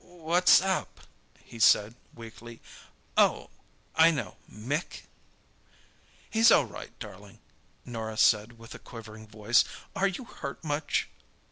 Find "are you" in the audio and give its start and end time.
9.95-10.23